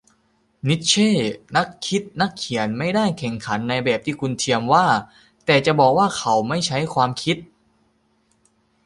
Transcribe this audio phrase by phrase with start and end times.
[0.67, 1.11] นิทเช่
[1.55, 4.85] นักคิดนักเขียนไม่ได้แข่งขันในแบบที่คุณเทียมว่า
[5.45, 7.37] แต่จะบอกว่าเขาไม่ใช้ความคิด?